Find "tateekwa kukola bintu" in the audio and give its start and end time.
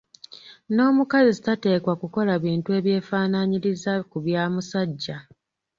1.45-2.69